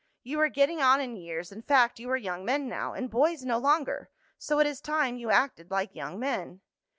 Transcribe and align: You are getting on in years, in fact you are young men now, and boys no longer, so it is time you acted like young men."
You 0.23 0.39
are 0.39 0.49
getting 0.49 0.81
on 0.81 0.99
in 0.99 1.15
years, 1.15 1.51
in 1.51 1.61
fact 1.61 1.99
you 1.99 2.09
are 2.09 2.17
young 2.17 2.43
men 2.43 2.67
now, 2.67 2.93
and 2.93 3.07
boys 3.07 3.45
no 3.45 3.59
longer, 3.59 4.09
so 4.39 4.57
it 4.57 4.65
is 4.65 4.81
time 4.81 5.15
you 5.19 5.29
acted 5.29 5.69
like 5.69 5.93
young 5.93 6.19
men." 6.19 6.61